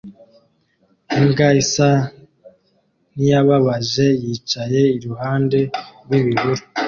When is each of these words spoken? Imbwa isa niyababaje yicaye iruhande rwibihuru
Imbwa 1.17 1.47
isa 1.61 1.89
niyababaje 3.15 4.07
yicaye 4.23 4.81
iruhande 4.97 5.59
rwibihuru 6.03 6.61